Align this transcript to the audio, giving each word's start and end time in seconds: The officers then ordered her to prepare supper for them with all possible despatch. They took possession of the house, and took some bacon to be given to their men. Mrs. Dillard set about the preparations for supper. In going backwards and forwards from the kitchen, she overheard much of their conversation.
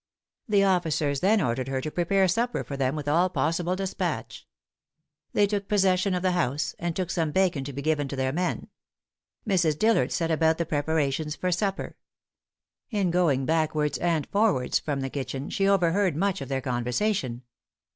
The 0.49 0.63
officers 0.63 1.19
then 1.19 1.41
ordered 1.43 1.67
her 1.67 1.79
to 1.79 1.91
prepare 1.91 2.27
supper 2.27 2.63
for 2.63 2.75
them 2.75 2.95
with 2.95 3.07
all 3.07 3.29
possible 3.29 3.75
despatch. 3.75 4.47
They 5.33 5.45
took 5.45 5.67
possession 5.67 6.15
of 6.15 6.23
the 6.23 6.31
house, 6.31 6.73
and 6.79 6.95
took 6.95 7.11
some 7.11 7.31
bacon 7.31 7.63
to 7.65 7.71
be 7.71 7.83
given 7.83 8.07
to 8.07 8.15
their 8.15 8.31
men. 8.31 8.69
Mrs. 9.47 9.77
Dillard 9.77 10.11
set 10.11 10.31
about 10.31 10.57
the 10.57 10.65
preparations 10.65 11.35
for 11.35 11.51
supper. 11.51 11.97
In 12.89 13.11
going 13.11 13.45
backwards 13.45 13.99
and 13.99 14.25
forwards 14.31 14.79
from 14.79 15.01
the 15.01 15.09
kitchen, 15.11 15.51
she 15.51 15.67
overheard 15.69 16.15
much 16.15 16.41
of 16.41 16.49
their 16.49 16.61
conversation. 16.61 17.43